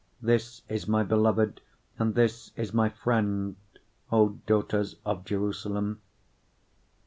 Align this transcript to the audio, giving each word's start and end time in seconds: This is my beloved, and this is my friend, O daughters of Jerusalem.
This 0.19 0.63
is 0.67 0.87
my 0.87 1.03
beloved, 1.03 1.61
and 1.99 2.15
this 2.15 2.51
is 2.55 2.73
my 2.73 2.89
friend, 2.89 3.55
O 4.11 4.29
daughters 4.47 4.95
of 5.05 5.25
Jerusalem. 5.25 6.01